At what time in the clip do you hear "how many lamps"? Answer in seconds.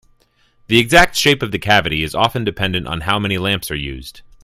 3.01-3.69